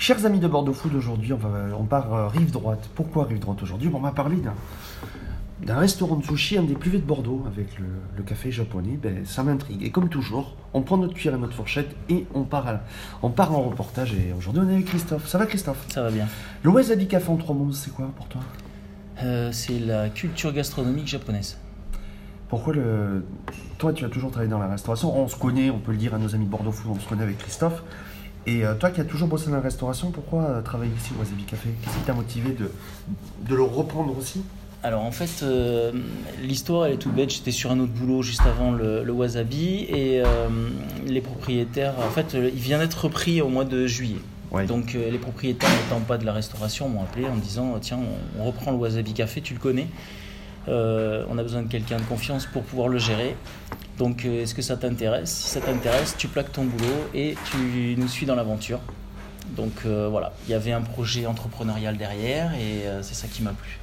[0.00, 1.40] Chers amis de Bordeaux Food, aujourd'hui on,
[1.76, 2.88] on part euh, rive droite.
[2.94, 3.88] Pourquoi rive droite aujourd'hui?
[3.88, 4.54] Bon, On va parler d'un,
[5.60, 8.96] d'un restaurant de sushi, un des plus vieux de Bordeaux, avec le, le café japonais.
[9.02, 9.82] Ben, ça m'intrigue.
[9.82, 12.80] Et comme toujours, on prend notre cuillère et notre fourchette et on part, à-
[13.22, 14.14] on part en reportage.
[14.14, 15.26] Et aujourd'hui on est avec Christophe.
[15.26, 15.84] Ça va Christophe?
[15.88, 16.28] Ça va bien.
[16.62, 18.40] Le Wasabi Café en trois mots, c'est quoi pour toi?
[19.24, 21.58] Euh, c'est la culture gastronomique japonaise.
[22.48, 23.24] Pourquoi le...
[23.78, 25.14] Toi, tu as toujours travaillé dans la restauration?
[25.20, 27.08] On se connaît, on peut le dire à nos amis de Bordeaux Food, on se
[27.08, 27.82] connaît avec Christophe.
[28.48, 31.20] Et euh, toi qui as toujours bossé dans la restauration, pourquoi euh, travailler ici au
[31.20, 31.68] Wasabi Café?
[31.82, 32.70] Qu'est-ce qui t'a motivé de,
[33.46, 34.40] de le reprendre aussi?
[34.82, 35.92] Alors en fait, euh,
[36.40, 37.30] l'histoire elle est toute bête.
[37.30, 40.48] J'étais sur un autre boulot juste avant le, le wasabi et euh,
[41.06, 44.22] les propriétaires, en fait, il vient d'être repris au mois de juillet.
[44.50, 44.64] Ouais.
[44.64, 47.98] Donc euh, les propriétaires n'étant pas de la restauration m'ont appelé en me disant tiens
[47.98, 49.88] on, on reprend le wasabi café, tu le connais?
[50.68, 53.34] Euh, on a besoin de quelqu'un de confiance pour pouvoir le gérer.
[53.96, 55.30] Donc euh, est-ce que ça t'intéresse?
[55.30, 58.80] Si ça t'intéresse, tu plaques ton boulot et tu nous suis dans l'aventure.
[59.56, 63.52] Donc euh, voilà, il y avait un projet entrepreneurial derrière et c'est ça qui m'a
[63.52, 63.78] plu.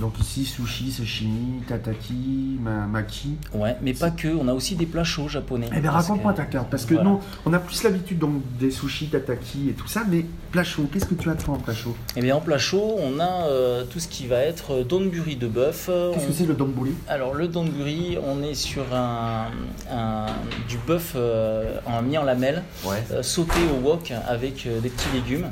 [0.00, 3.36] Donc ici, sushi, sashimi, tataki, ma- maki.
[3.54, 5.68] Ouais, mais pas que, on a aussi des plats chauds japonais.
[5.76, 7.08] Eh bien, raconte-moi ta carte, parce que Voilà.
[7.10, 10.88] non, on a plus l'habitude donc des sushis, tataki et tout ça, mais plat chaud,
[10.92, 11.94] qu'est-ce que tu as toi en plat chaud?
[12.16, 15.36] Eh bien en plat chaud, on a euh, tout ce qui va être euh, donburi
[15.36, 15.86] de bœuf.
[15.86, 16.92] Qu'est-ce on- que c'est le donburi?
[17.06, 19.46] Alors le donburi, on est sur un,
[19.92, 20.26] un-
[20.68, 23.04] du bœuf euh, en mis en lamelles, Ouais.
[23.12, 25.46] euh, sauté au wok avec des petits légumes.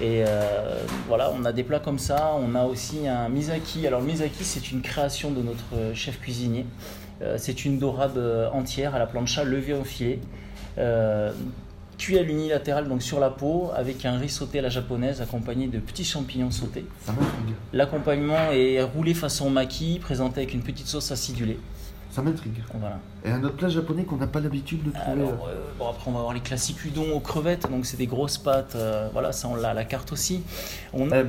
[0.00, 2.34] Et euh, voilà, on a des plats comme ça.
[2.38, 3.86] On a aussi un misaki.
[3.86, 6.66] Alors le misaki, c'est une création de notre euh, chef cuisinier.
[7.22, 8.18] Euh, c'est une dorade
[8.52, 10.18] entière à la plancha levée au filet.
[10.78, 11.32] Euh,
[11.96, 15.68] cuit à l'unilatéral donc sur la peau avec un riz sauté à la japonaise accompagné
[15.68, 16.84] de petits champignons sautés.
[17.72, 21.58] L'accompagnement est roulé façon maki, présenté avec une petite sauce acidulée.
[22.14, 22.62] Ça m'intrigue.
[22.78, 23.00] Voilà.
[23.24, 25.22] Et un autre plat japonais qu'on n'a pas l'habitude de trouver.
[25.22, 28.06] Alors, euh, bon, après, on va avoir les classiques udon aux crevettes, donc c'est des
[28.06, 28.76] grosses pâtes.
[28.76, 30.42] euh, voilà, ça, on l'a à la carte aussi.
[30.92, 31.24] On Euh,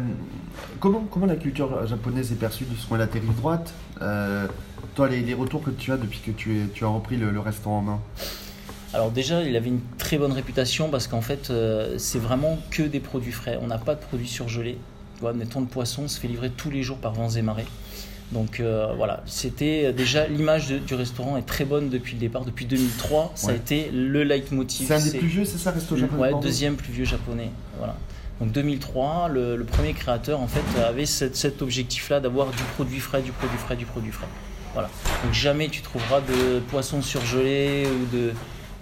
[0.79, 3.73] comment, comment la culture japonaise est perçue de ce coin-là, tes rive droite
[4.93, 7.31] Toi, les, les retours que tu as depuis que tu, es, tu as repris le,
[7.31, 7.99] le restaurant en main?
[8.93, 11.51] Alors, déjà, il avait une très bonne réputation parce qu'en fait,
[11.97, 13.57] c'est vraiment que des produits frais.
[13.59, 14.77] On n'a pas de produits surgelés.
[15.15, 17.65] Tu vois, mettons le poisson, se fait livrer tous les jours par vents et marées.
[18.31, 22.65] Donc euh, voilà, c'était déjà l'image du restaurant est très bonne depuis le départ, depuis
[22.65, 23.31] 2003.
[23.35, 24.87] Ça a été le leitmotiv.
[24.87, 27.51] C'est un des plus vieux, c'est ça, resto japonais Ouais, deuxième plus vieux japonais.
[27.77, 27.95] Voilà.
[28.41, 32.99] Donc 2003, le, le premier créateur en fait avait cette- cet objectif-là d'avoir du produit
[32.99, 34.27] frais, du produit frais, du produit frais.
[34.73, 34.89] Voilà.
[35.23, 38.31] Donc jamais tu trouveras de poissons surgelés ou de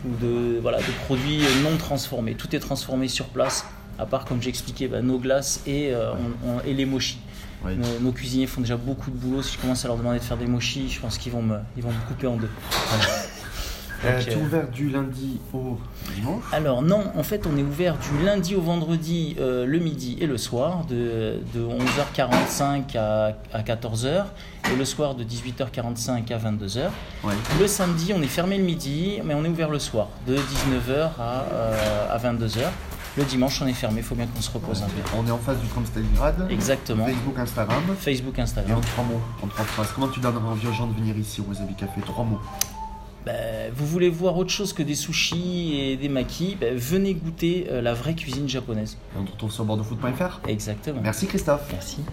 [0.06, 2.34] ou de voilà de produits non transformés.
[2.34, 3.66] Tout est transformé sur place.
[4.00, 6.12] À part comme j'expliquais, bah, nos glaces et, euh,
[6.46, 7.20] on- on- et les mochis.
[7.66, 9.42] Nos, nos cuisiniers font déjà beaucoup de boulot.
[9.42, 11.58] Si je commence à leur demander de faire des mochis, je pense qu'ils vont me,
[11.78, 12.50] ils vont me couper en deux.
[14.06, 15.80] Euh, Donc, tu es ouvert du lundi au
[16.14, 20.18] dimanche Alors non, en fait on est ouvert du lundi au vendredi euh, le midi
[20.20, 24.26] et le soir de, de 11h45 à, à 14h
[24.74, 26.80] et le soir de 18h45 à 22h.
[27.24, 27.34] Ouais.
[27.62, 31.12] Le samedi on est fermé le midi mais on est ouvert le soir de 19h
[31.18, 32.60] à, euh, à 22h.
[33.16, 35.02] Le dimanche on est fermé, il faut bien qu'on se repose un peu.
[35.16, 36.48] On est en face du Trump Stalingrad.
[36.50, 37.06] Exactement.
[37.06, 37.84] Facebook, Instagram.
[38.00, 38.82] Facebook, Et en Instagram.
[38.82, 39.92] trois mots, en trois phrases.
[39.94, 42.40] Comment tu donneras envie aux gens de venir ici au Wasabi Café Trois mots.
[43.26, 47.68] Ben, vous voulez voir autre chose que des sushis et des makis Ben, Venez goûter
[47.72, 48.98] euh, la vraie cuisine japonaise.
[49.16, 50.42] Et on te retrouve sur bordeauxfoot.fr.
[50.48, 51.00] Exactement.
[51.02, 51.62] Merci Christophe.
[51.72, 52.04] Merci.